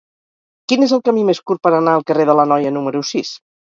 [0.71, 3.37] Quin és el camí més curt per anar al carrer de l'Anoia número sis?